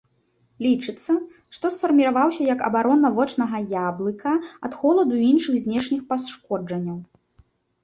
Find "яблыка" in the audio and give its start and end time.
3.75-4.31